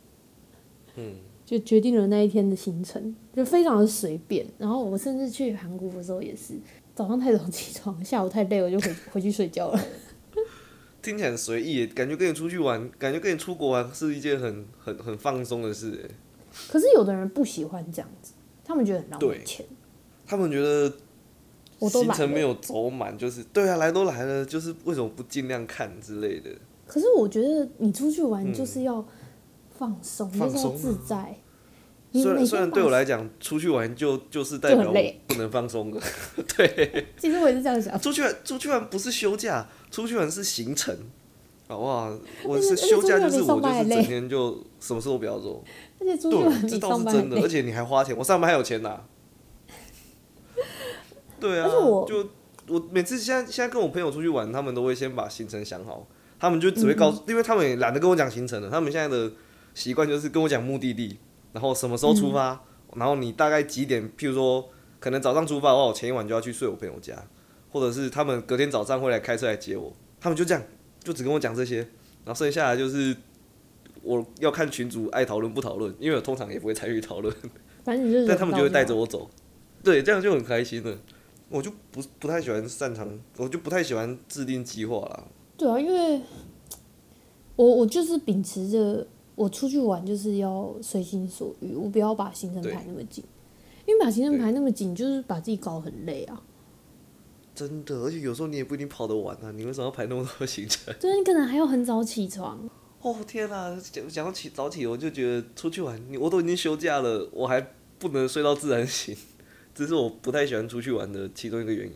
[0.97, 1.15] 嗯，
[1.47, 4.45] 就决定了那一天的行程，就非常的随便。
[4.59, 6.55] 然后我甚至去韩国的时候也是，
[6.95, 9.81] 早上太早起床，下午太累，我就回 回去睡觉了。
[11.01, 16.15] 听起来很随意，感觉跟你出去玩，感觉跟你出国玩是一件很很很放松的事哎。
[16.69, 18.33] 可是有的人不喜欢这样子，
[18.65, 19.65] 他们觉得很浪费钱。
[20.27, 20.93] 他们觉得
[21.81, 26.51] 我都行程没有走满，就是对啊，来都来了，就是为什么不尽量看之类的。
[26.87, 29.05] 可是我觉得你出去玩就是要
[29.77, 31.37] 放松，就是要嗯放松自在。
[32.13, 36.01] 你虽然每虽然对我来讲，出去玩就就是代表就很累不能放松的。
[36.57, 37.99] 对，其实我也是这样想。
[38.01, 40.93] 出去玩出去玩不是休假，出去玩是行程，
[41.69, 42.13] 好不好？
[42.45, 45.63] 我是休假，就是我就是整天就什么事都不要做。
[46.01, 47.49] 而且出去玩对，这倒是真的，而。
[47.49, 49.01] 且你还花钱，我上班还有钱拿。
[51.41, 52.29] 对啊，而且我就
[52.69, 56.07] 我每次现在现在跟我朋友出去玩，他们都会先把行程想好，
[56.39, 59.33] 他们就只会告嗯诉，因为他们也懒得跟我讲行程了，他们现在的
[59.75, 61.19] 习惯就是跟我讲目的地，
[61.53, 62.61] 然后什么时候出发，
[62.95, 64.69] 然后你大概几点，譬如说
[65.01, 67.17] 可能早上出发的话，我前一晚就要去睡我朋友家，
[67.71, 70.63] 或者是他们隔天早上会来开车来接我，他们就这样，
[71.03, 71.79] 就只跟我讲这些，
[72.25, 73.17] 然后剩下来就是
[74.03, 77.35] 我要看群主爱讨论不讨论，因为我通常也不会参与讨论。
[77.85, 78.27] 反正你就是。
[78.27, 78.95] 但他们就会带着。
[78.95, 79.31] 我走，
[79.83, 80.97] 对，这样就很开心了。
[81.51, 85.25] 我就不不太喜欢擅长，我就不太喜欢制定计划啦。
[85.59, 86.23] 对啊，因为
[87.57, 93.23] 我我就是秉持着我出去玩就是要随心所欲，我不要把行程排那么紧，
[93.85, 96.41] 因为把行程排那么紧就是把自己搞很累啊。
[97.55, 100.95] 真的，而且有时候你也不一定跑得完啊，你为什么要排那么多行程？
[100.99, 102.71] 对，你可能还要很早起床。
[103.03, 107.61] 哦天哪，讲讲到起早起，我就觉得出去玩，你我都已经休假了，我还
[107.99, 109.17] 不能睡到自然醒，
[109.75, 111.95] 这是我不太喜欢出去玩的其中一个原因。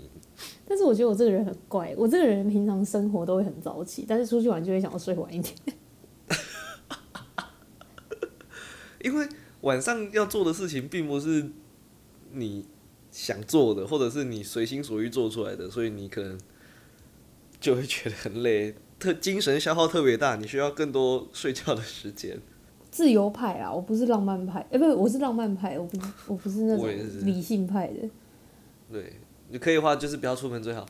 [0.66, 5.54] 但是我觉得我这个人很怪，我这个人平常生活都会很早起，但是出去玩就会想要睡晚一点。
[9.02, 9.28] 因为
[9.60, 11.50] 晚上要做的事情并不是
[12.32, 12.66] 你
[13.10, 16.38] 想做的，或者是你随心所欲做出来的，所以你可能
[17.60, 22.40] 就会觉得很累，特精神消耗特别大，你需要更多睡觉的时间。
[22.94, 26.86] 自由派啊，我不是浪漫派，哎、不是，我是浪漫派，我不，我不是那种
[27.26, 28.08] 理性派的。
[28.92, 29.14] 对，
[29.48, 30.86] 你可以的话就是不要出门最好。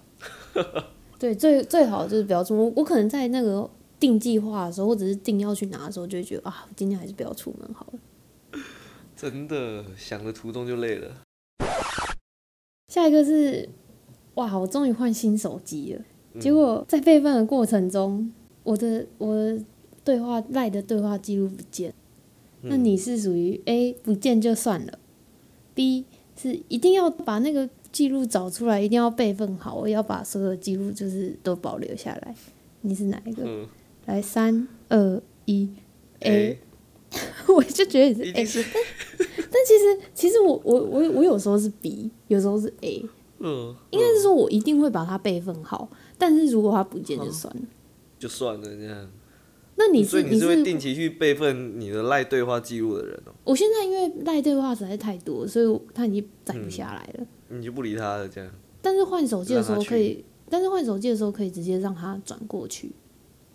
[1.18, 2.62] 对，最最好就是不要出门。
[2.62, 3.66] 我我可能在那个
[3.98, 8.60] 定计划的时候，或者是定要去拿的时候，就会觉得啊，今天还是不要出门好了。
[9.16, 11.22] 真的想的途中就累了。
[12.88, 13.66] 下一个是，
[14.34, 16.04] 哇，我终于换新手机了。
[16.38, 18.30] 结果在备份的过程中，
[18.62, 19.58] 我的我的
[20.04, 21.94] 对话赖的对话记录不见。
[22.62, 24.98] 那你是属于 A 不见就算了
[25.74, 26.04] ，B
[26.40, 32.34] 是一定要把那个记录找出来，一定要备份好，我要把所有的记录就是都保留下来。
[32.80, 33.42] 你是哪一个？
[33.44, 33.66] 嗯
[34.06, 35.68] 来，三二一
[36.20, 36.58] A，，A
[37.48, 38.64] 我就觉得你是一 A，定是
[39.36, 43.04] 但其实其实我我我我有时候是 B，有时候是 A，
[43.38, 45.88] 嗯，应该是说我一定会把它备份好，
[46.18, 47.62] 但是如果它不见就算了。
[48.18, 49.10] 就算了这样。
[49.76, 57.26] 那你是你是是会定期去备份你的赖对话记录的人哦、我现在因为赖对话实在太多，所以他已经载不下来了。
[57.48, 58.50] 你就不理他了这样。
[58.80, 62.92] 但是换手机的时候可以，但是换手机的时候可以直接让他转过去，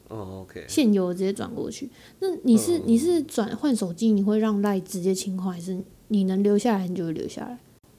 [0.09, 1.89] 哦，OK，现有的直接转过去。
[2.19, 5.77] 那你是、嗯你是转换手机，你会让赖直接清空，还是
[6.09, 7.57] 你能留下来你就会留下来？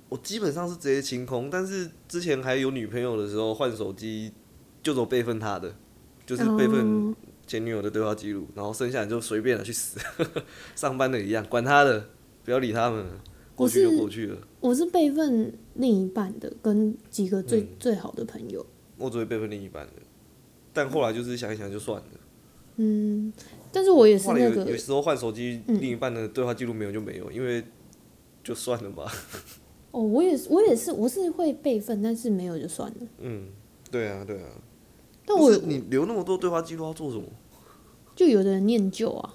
[0.09, 4.33] 我基本上是直接清空，但是之前还有女朋友的时候换手机，
[4.83, 5.75] 就走备份他的，
[6.27, 7.15] 就是备份哦
[7.51, 9.99] 前女友的对话记录，然后剩下你就随便了去死，
[10.77, 12.07] 上班的一样，管他的，
[12.45, 13.21] 不要理他们了，
[13.57, 14.39] 过去我就过去了。
[14.61, 18.65] 我是备份另一半的，跟几个最、嗯最好的朋友。
[18.97, 19.95] 我只会备份另一半的，
[20.73, 22.07] 但后来就是想一想就算了。
[22.77, 23.33] 嗯，
[23.73, 27.65] 但是我也是那个有时候换手机，嗯另一半的对话记录没有就没有，因为
[28.45, 29.13] 就算了吧。
[29.91, 32.97] 哦，我也是我也是我是会备份，但是没有就算了。
[33.19, 33.49] 嗯，
[33.91, 34.49] 对啊，对啊。
[35.31, 37.25] 但我你留那么多对话记录要做什么？
[38.17, 39.35] 就有的人念旧啊，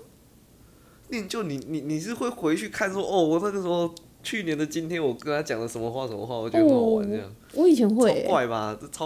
[1.09, 8.77] 念旧你你你是会回去看说哦，我那个时候去年的今天我跟他讲了什么话什么话，我觉得很好玩这样，我以前会、超欸，怪吧？
[8.79, 9.05] 这超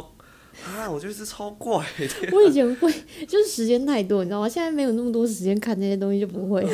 [0.65, 2.29] 啊，我觉得是超怪的。
[2.35, 2.91] 我以前会，
[3.27, 4.49] 就是时间太多，你知道吗？
[4.49, 6.69] 现在没有那么多时间看这些东西，就不会了。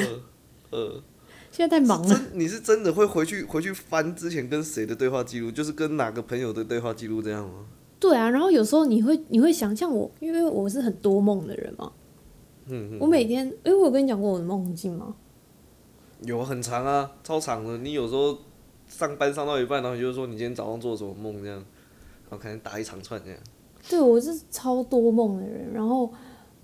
[0.72, 1.04] 呃呃，
[1.52, 2.16] 现在太忙了。
[2.16, 7.66] 真你是真的会回去回去翻之前跟谁的对话记录，就是跟哪个朋友的对话记录这样吗？
[8.08, 11.92] 对啊，然后有时候你会你会想象我，因为我是很多梦的人嘛，
[12.68, 15.16] 嗯嗯，我每天，因为我有跟你讲过我的梦境吗，
[16.22, 17.80] 有很长啊，超长的。
[17.80, 18.38] 你有时候
[18.88, 23.40] 上班上到一半，然后你就说你今天早上做什么梦这样，然后可能打一长串这样。
[23.90, 26.12] 对我是超多梦的人，然后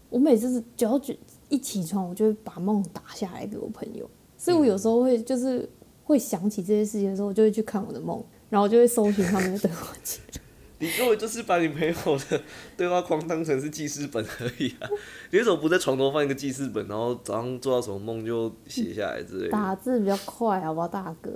[0.09, 1.17] 我每次只要觉
[1.49, 5.67] 一起床，我就会把梦打下来给我朋友，所以我有时候会就是
[6.03, 10.40] 会想起这些事情的时候，我就会去看我的梦，然后就会搜寻他们的对话记录。
[10.81, 11.93] 你根本就是把你朋友
[12.29, 12.41] 的
[12.75, 14.89] 对话框当成是记事本而已啊！
[15.29, 19.51] 你为什么不在床头放一个记事本，然后早上做到什么梦就写下来之类的？
[19.51, 21.31] 打字比较快，好不好，大哥？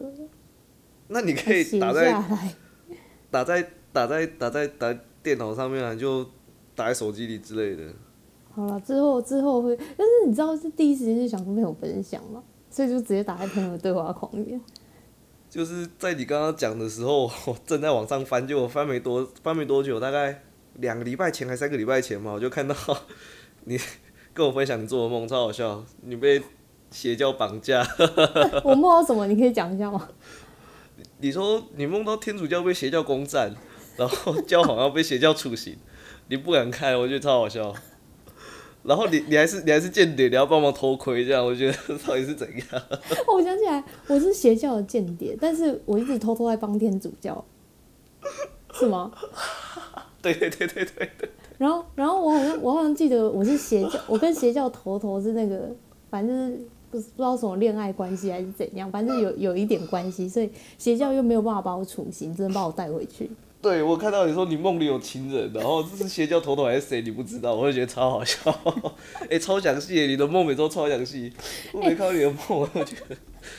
[1.08, 2.20] 那你可以打在。
[3.32, 6.24] 打在打在打在打电脑上面啊，就
[6.74, 7.92] 打在手机里之类的。
[8.54, 14.62] 好了，之后之后会，但是你知道是第一时间就想跟朋友分享嘛，所以就直接打在朋友的对话框里面。
[15.56, 20.44] 就是在你刚刚讲的时候， 我正在往上翻，就我翻没多翻没多久，大概
[20.80, 22.76] 两个礼拜前还三个礼拜前嘛，我就看到
[23.64, 23.80] 你
[24.34, 26.42] 跟我分享你做的梦，超好笑，你被
[26.92, 27.88] 邪教绑架。
[28.66, 29.26] 我梦到什么？
[29.28, 30.10] 你可以讲一下吗？
[31.20, 33.56] 你说你梦到天主教被邪教攻占，
[33.96, 35.78] 然后教皇要被邪教处刑，
[36.28, 37.74] 你不敢看，我觉得超好笑。
[38.88, 41.74] 然后你你还是你还是间谍，你要帮忙偷窥，这样我觉得
[42.06, 42.82] 到底是怎样？
[43.34, 47.44] 我想起来，我是邪教的间谍，但是我一直偷偷在帮天主教，
[48.74, 49.12] 是吗？
[50.22, 55.70] 对对对对对对，然后，然后我好像我好像记得我是邪教，我跟邪教头头是那个，
[56.10, 56.60] 反正是
[56.92, 63.30] 不是不知道什么恋爱关系还是怎样，反正有有一点关系，所以邪教又没有办法把我处刑，只能把我带回去。
[63.66, 68.56] 对我看到你说你梦里有情人，然后这是邪教头头还是谁，你不知道，我就觉得超好笑。
[69.28, 71.34] 哎、超详细，你的梦每周超详细。
[71.74, 73.18] 我没看到你的梦，我觉得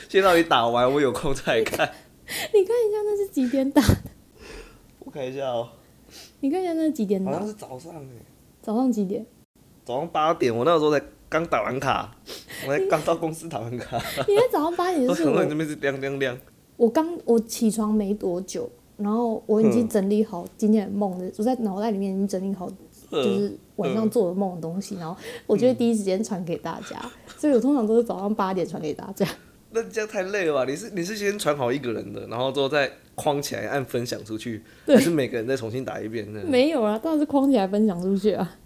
[0.09, 1.91] 先让你打完，我有空再看。
[2.55, 3.97] 你看一下那是几点打的？
[5.01, 5.71] 我看一下哦、
[6.39, 7.49] 你看一下那是几点打好像？
[7.49, 8.25] 是早上哎，
[8.63, 9.27] 早上几点？
[9.85, 12.17] 早上八点，我那个时候才刚打完卡，
[12.65, 16.39] 我才刚到公司打完卡，因为早上八点我就是我这边是亮亮亮。
[16.77, 22.69] 我刚我起床没多久，然后我已经整理好今天的梦的，我在脑袋里面已经整理好，
[23.11, 26.99] 就是晚上做的梦的东西，然后我就会第一时间传给大家，
[27.37, 29.27] 所以我通常都是早上八点传给大家。
[29.71, 30.65] 那这样太累了吧？
[30.65, 36.41] 你是你是先传好一个人的，然后之后再框起来按分享出去，还是每个人再重新打一遍呢？
[36.47, 38.57] 没有啊，当然是框起来分享出去啊，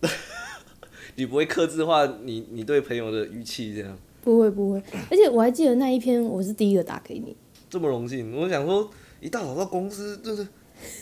[1.14, 3.96] 你不会克制化你你对朋友的语气这样？
[4.22, 7.36] 不会不会，而且我还记得那一篇我是第一个打给你，
[7.70, 10.46] 这么荣幸，我想说一大早到公司就是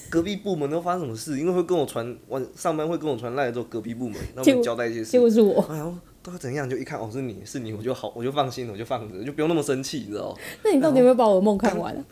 [0.08, 10.36] 隔壁部门都发生什么事，因为会跟我传晚上班会跟我传赖之后隔壁部门他们结果交代一些事，结果是我，然后都要怎样就一看哦是你是你我就好我就放心了我就放着就不用那么生气，你知道？
[10.64, 12.04] 那你到底有没有把我的梦看完啊？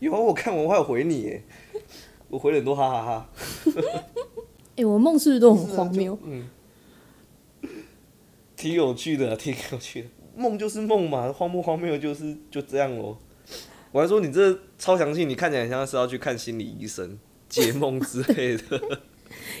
[0.00, 1.42] 有啊我看完我还有回你耶，
[2.28, 3.28] 我回了很多哈哈哈。
[4.76, 6.18] 哎、我梦是不是都很荒谬？
[6.26, 6.48] 嗯，
[8.56, 10.08] 挺有趣的、啊，挺有趣的。
[10.36, 13.16] 梦就是梦嘛，荒不荒谬就是就这样咯。
[13.96, 18.62] 我还说你这超详细，你看起来像是要去看心理医生 解梦之类的。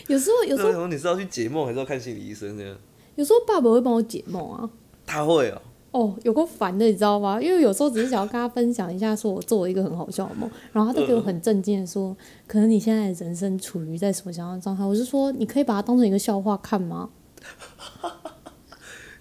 [0.08, 2.76] 有时候有时候你是要去解梦还是要看心理医生呢？
[3.14, 4.68] 有时候爸爸会帮我解梦啊。
[5.06, 7.40] 他会哦、哦，有够烦的，你知道吗？
[7.40, 12.14] 因为有时候只是想要跟他分享一下，说我做了一个很好笑的梦，然后他就给我很震惊的说，
[12.46, 17.08] 可能你现在人生处于在什么想要状态，我就说你可以把它当成一个笑话看吗？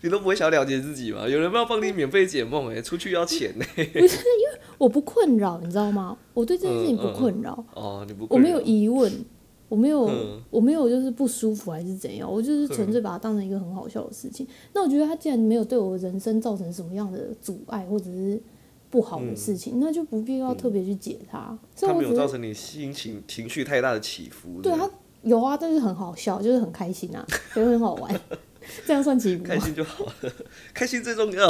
[0.01, 1.27] 你都不会想了解自己吗？
[1.27, 3.65] 有人要帮你免费解梦哎，出去要钱呢。
[4.77, 6.17] 我不困扰，你知道吗？
[6.33, 9.11] 我对这件事情不困扰，哦，你不我没有疑问，
[9.69, 14.45] 我没有，嗯我没有就是不舒服还是怎样，我就是纯粹把它当成一个很好笑的事情。
[14.73, 18.41] 那我觉得他既然没有对我人生造成什么样的阻碍或者是
[18.89, 21.57] 不好的事情，那就不必要特别去解它。
[21.75, 24.61] 所以他没有造成你心情情绪太大的起伏。
[24.61, 24.89] 对他
[25.23, 28.21] 有啊，但是很好笑，就是很开心啊，觉得很好玩，
[28.85, 29.57] 这样算起伏开？
[29.59, 30.31] 心就好了，
[30.73, 31.49] 开心最重要。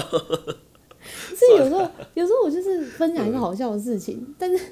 [1.35, 4.63] 所以有时候，有时候我就是分享一个好笑的事情，但是，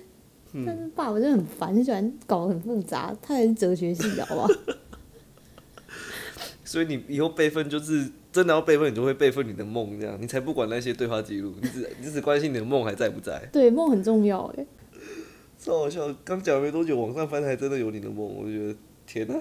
[0.53, 4.47] 嗯但是爸爸就很烦，很喜欢搞得很复杂，他才是哲学系的，好不好？
[6.65, 13.47] 所以你以后备份就是真的要备份，你就会备份你的梦，这样你才不管那些对话记录，你只你只关心你的梦还在不在。
[13.51, 14.65] 对，梦很重要，哎，
[15.59, 19.35] 超好笑，刚讲没多久，网上翻还真的有你的梦，我就觉得天哪、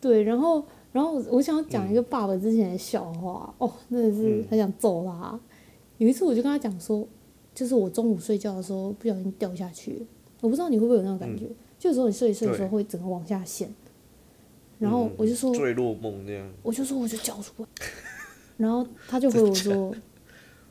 [0.00, 5.38] 对，然后，然后我想要讲一个爸爸之前的笑话，哦，真的是很想揍他。
[5.98, 7.06] 有一次我就跟他讲说，
[7.54, 10.04] 就是我中午睡觉的时候不小心掉下去，
[10.40, 11.46] 我不知道你会不会有那种感觉，
[11.78, 13.72] 就有时候你睡一睡的时候会整个往下陷，
[14.78, 17.68] 然后我就说，坠落梦那样，我就说我就叫出来，
[18.56, 19.94] 然后他就回我说，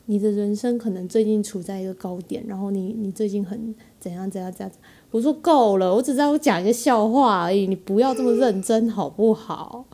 [0.05, 4.71] 你的人生可能最近处在一个高点，然后你你最近很怎样怎样怎样。
[5.11, 9.85] 我说够了，我只在我讲一个笑话而已，你不要这么认真好不好？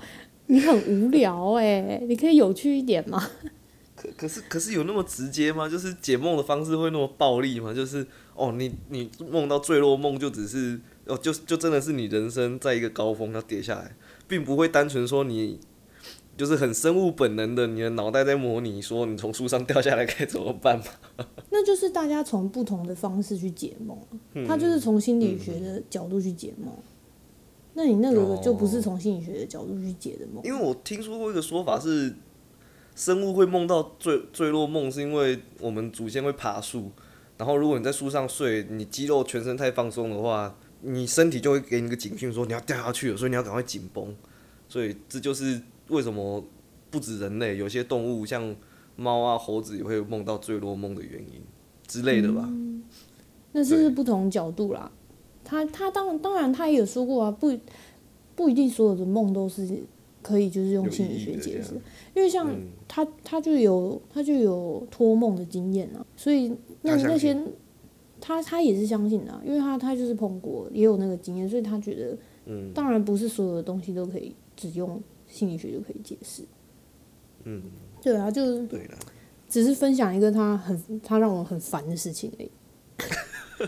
[0.47, 3.25] 你很无聊哎、你可以有趣一点吗？
[3.95, 5.67] 可可是可是有那么直接吗？
[5.69, 7.73] 就是解梦的方式会那么暴力吗？
[7.73, 13.95] 就是哦，你你梦到坠落梦就只是哦，就就真的是你人生在一个高峰要跌下来，
[14.28, 15.60] 并不会单纯说你
[16.38, 20.86] 就是很生物本能的，你的脑袋在模拟说你从树上掉下来该怎么办嘛？
[21.50, 23.98] 那就是大家从不同的方式去解梦，
[24.48, 26.74] 他就是从心理学的角度去解梦。
[27.74, 30.43] 那你那个就不是从心理学的角度去解的梦。
[30.45, 32.13] 因为我听说过一个说法是，
[32.95, 36.91] 生物会梦到坠坠落梦，是因为我们祖先会爬树，
[37.38, 44.15] 然后如果你在树上睡，你肌肉全身太放松的话，你身体就会给你一个警讯说你要掉下去了，所以你要赶快紧绷。
[44.69, 46.43] 所以这就是为什么
[46.89, 48.56] 不止人类，有些动物像
[48.96, 51.42] 猫啊、猴子也会梦到坠落梦的原因
[51.88, 52.50] 之类的吧。
[53.52, 54.92] 那是不同角度啦。
[55.44, 57.56] 他他当然当然他也有说过啊，不
[58.36, 59.83] 不一定所有的梦都是
[60.21, 61.73] 可以就是用心理学解释，
[62.13, 62.67] 因为像嗯。
[62.88, 67.36] 他他就有他就有托梦的经验啊，所以那那些
[68.21, 72.71] 他他也是相信的啊、因为他他就是碰过也有那个经验，所以他觉得，嗯。
[72.73, 75.02] 当然不是所有的东西都可以只用
[75.36, 76.44] 心理学就可以解释，
[77.44, 77.62] 嗯，
[78.02, 78.98] 对啊，就是对了，
[79.50, 82.50] 只是分享一个他很他让我很烦的事情而已。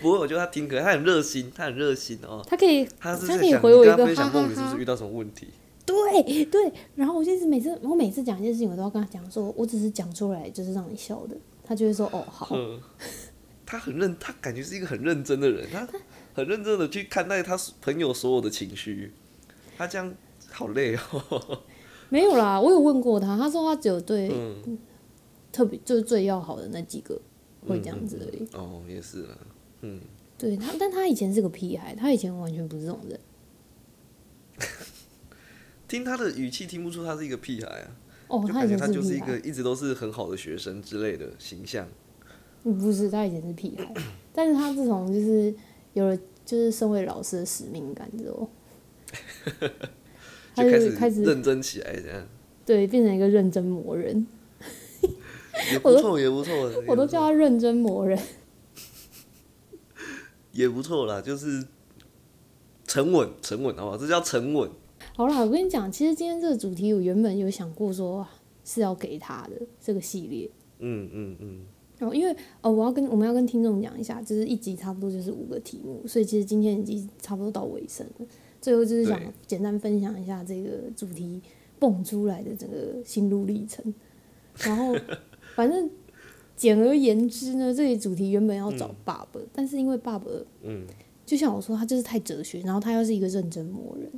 [0.00, 2.44] 不过我觉得他挺可爱，他很热心，他很热心哦。
[2.46, 5.48] 他可以他可以回我一个哈哈哈梦里是不是遇到什么问题？
[5.84, 12.80] 对对，然后我就是每次我每次讲一件事情，我都要跟他讲说，我只是讲出来就是让你笑的，他就会说哦好，嗯，
[13.64, 15.88] 他很认，他感觉是一个很认真的人，他
[16.34, 19.12] 很认真的去看待他朋友所有的情绪，
[19.76, 20.14] 他这样
[20.50, 21.60] 好累哦。
[22.10, 24.78] 没有啦，我有问过他，他说他只有对嗯
[25.52, 27.20] 特别就是最要好的那几个
[27.66, 28.46] 会这样子而已。
[28.54, 29.36] 哦，也是啦，
[29.82, 30.00] 嗯，
[30.38, 33.20] 对他，但他以前是个屁孩，他以前完全不是这种人。
[35.86, 37.90] 听他的语气听不出他是一个屁孩啊，
[38.28, 41.86] 哦，他以前他就是一个，一直都是很好的学生之类的形象。
[42.64, 43.94] 嗯不是他以前是屁孩，
[44.34, 45.54] 但是他自从就是
[45.94, 48.50] 有了就是身为老师的使命感之后，
[50.64, 52.26] 他就就开始始认真起来，这样
[52.64, 54.26] 对变成一个认真魔人，
[55.72, 56.52] 也 不错，也不错，
[56.86, 58.18] 我都叫他认真魔人。
[60.52, 61.64] 也不错啦，就是
[62.84, 63.96] 沉稳，沉稳，好不好？
[63.96, 64.68] 这叫沉稳。
[65.14, 68.26] 好啦，我跟你讲，其实今天这个主题我原本有想过说
[68.64, 70.50] 是要给他的这个系列。
[70.80, 71.60] 嗯嗯嗯，
[72.00, 78.26] 哦，因为呃，我要跟我们要跟听众讲一下，就是一集差不多就是五个题目，所以其实今天已经差不多到尾声了。
[78.60, 81.40] 最后就是想简单分享一下这个主题
[81.78, 83.94] 蹦出来的整个心路历程。
[84.58, 84.94] 然后，
[85.54, 85.88] 反正
[86.56, 90.26] 简而言之呢，这个主题原本要找爸爸，但是因为爸爸，
[90.62, 90.84] 嗯，
[91.24, 94.10] 就像我说，他就是太哲学，然后他又是一个认真磨人。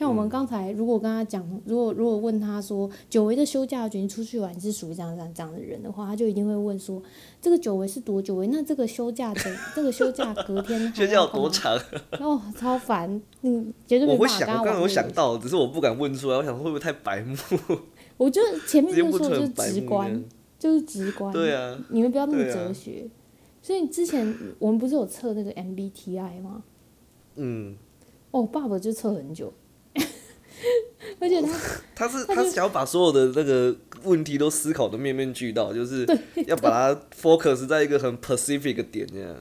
[0.00, 7.02] 像我们刚才，如果跟他讲，如果如果问他说，久违的休假决定出去玩，你是属于这样这样这样的人的话，他就一定会问说，
[7.38, 8.46] 这个久违是多久违？
[8.46, 9.40] 那这个休假的
[9.76, 11.26] 这个休假隔天 休假有要？
[11.26, 11.78] 多长？
[12.18, 14.88] 哦，超烦，嗯，绝对没办法跟他我刚刚有。
[14.88, 16.38] 想到，只是我不敢问出来。
[16.38, 17.36] 我想会不会太白目，
[18.16, 20.24] 我觉得前面就说的就是直观。，
[20.58, 21.30] 就是直观。
[21.30, 23.06] 对啊，你们不要那么哲学。
[23.60, 26.62] 所以之前我们不是有测那个 MBTI 吗？
[27.36, 27.76] 嗯，
[28.30, 29.52] 哦，爸爸就测很久，
[31.18, 31.58] 而且他
[31.94, 36.06] 他是他是想要把所有的那个问题都思考的面面俱到，就是
[36.46, 39.36] 要把它 focus 在一个很 Pacific 的点这样。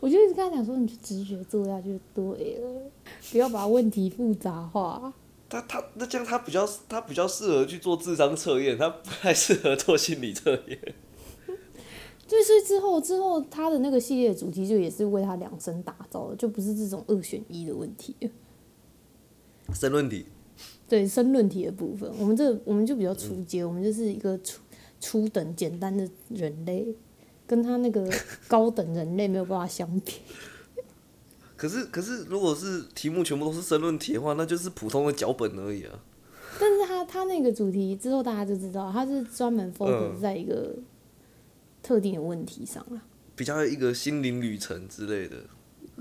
[0.00, 2.90] 我就一直跟他讲说，你就直觉做下去就对了，
[3.30, 5.12] 不要把问题复杂化。
[5.48, 10.78] 他他那这样他比较他比较适合去做智商测验，他 不太适合做心理测验。
[12.26, 18.30] 就是之后之后他的那个系列主题就也是为他量身打造的，就不是这种二选一的问题了。
[19.74, 20.26] 申论题，
[20.88, 24.60] 对申论题的部分，我们这我们就比较初阶，我们就是一个初
[25.00, 26.94] 初等简单的人类，
[27.46, 28.08] 跟他那个
[28.48, 30.14] 高等人类没有办法相比。
[31.56, 35.98] 可是可是如果是题目全部都是申论题的话，那就是普通的脚本而已啊。
[36.58, 40.74] 但是他他那个主题之后大家就知道，他是专门 focus 嗯在一个
[41.82, 43.00] 特定的问题上啦。
[43.34, 45.36] 比较一个心灵旅程之类的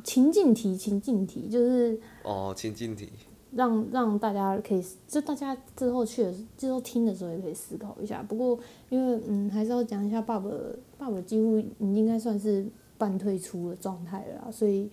[0.03, 3.09] 情境题，情境题就是哦，情境题。
[3.53, 8.23] 让让大家可以，就大家之后去的之后听的时候也可以思考一下。
[8.23, 8.57] 不过
[8.89, 10.49] 因为嗯，还是要讲一下爸爸，
[10.97, 12.65] 爸爸几乎应该算是
[12.97, 14.89] 半退出的状态了啦，所以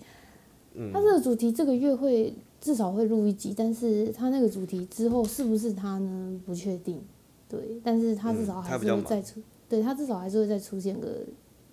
[0.75, 6.41] 嗯他这个主题这个月会至少会录一集，但是他那个主题之后是不是他呢？
[6.45, 7.01] 不确定。
[7.49, 9.41] 对，但是他至少还是会再出，
[9.71, 11.25] 对他至少还是会再出现个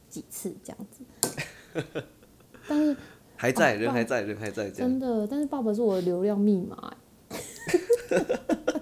[0.08, 2.04] 几次这样子。
[2.66, 2.96] 但是
[3.36, 4.70] 还在，哦人还在，人还在。
[4.70, 6.94] 真的，但是爸爸是我的流量密码
[7.30, 8.26] 欸、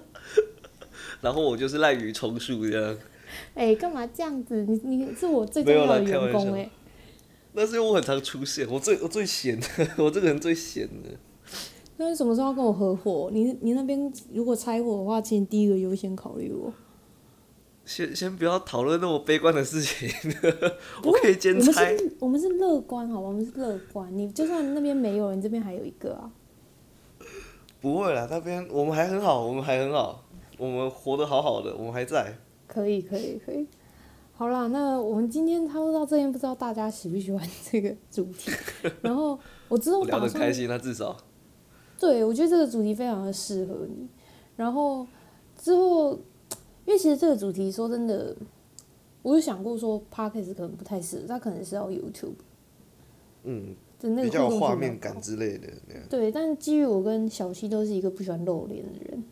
[1.20, 2.96] 然后我就是滥竽充数这样。
[3.54, 4.64] 哎、干嘛这样子？
[4.64, 6.70] 你你是我最重要的员工哎、
[7.52, 9.66] 那是因为我很常出现，我最我最闲的，
[9.98, 11.10] 我这个人最闲的。
[11.96, 13.30] 那你什么时候要跟我合伙？
[13.32, 16.72] 你你那边如果拆伙的话，请你第一个优先考虑我。
[17.84, 20.08] 先先不要讨论那么悲观的事情，
[21.04, 21.84] 我可以兼我们差。
[21.86, 23.28] 是，我们是乐观，好吧？
[23.28, 24.16] 我们是乐观。
[24.16, 26.30] 你就算那边没有，人这边还有一个啊。
[27.80, 30.24] 不会啦，那边我们还很好，我们还很好，
[30.56, 32.38] 我们活得好好的，我们还在。
[32.66, 33.66] 可以，可以，可以。
[34.32, 38.50] 好啦，那我们今天差不多到这边，不知道大家喜不喜欢这个主题。
[39.02, 41.16] 然后我之后聊打算得开心，那至少
[42.00, 44.08] 对，我觉得这个主题非常的适合你。
[44.56, 45.06] 然后
[45.56, 46.18] 之后，
[46.86, 48.36] 因为其实这个主题说真的，
[49.22, 52.34] 我有想过说 podcast 可能不太适合，它可能是要 YouTube
[53.44, 55.20] 嗯，的那个画面感。
[55.20, 55.68] 之类的。
[56.08, 59.24] 对，但是基于我跟小西都是一个不喜欢露脸的人，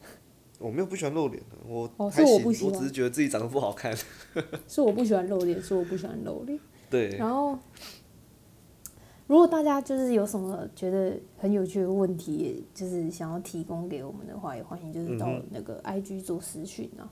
[0.58, 3.96] 我没有不喜欢露脸的，我是我不喜欢我只是觉得自己长得不好看。
[4.66, 6.58] 是我不喜欢露脸，是我不喜欢露脸。
[6.90, 7.58] 对，然后，
[9.28, 17.04] 如果大家就是有什么觉得很有趣的问题，就是想要提供给我们的话，也欢迎就是到那个 IG 做私讯啊。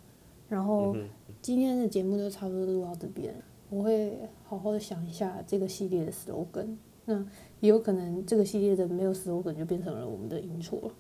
[0.49, 1.07] 然后嗯
[1.43, 3.35] 今天的节目就差不多录到这边，
[3.69, 6.77] 我会好好的想一下这个系列的 slogan。
[7.05, 7.15] 那
[7.61, 10.95] 也有可能这个系列的没有 slogan 就变成了我们的 intro 了。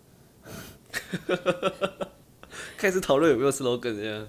[2.76, 4.28] 开始讨论有没有 slogan 这样。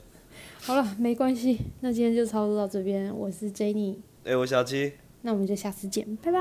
[0.62, 3.14] 好了，没关系，那今天就差不多到这边。
[3.14, 4.94] 我是 Jenny，哎、我小七。
[5.22, 6.40] 那我们就下次见，拜拜，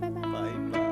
[0.00, 0.89] 拜拜，拜拜。